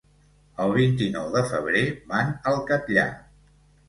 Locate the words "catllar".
2.71-3.05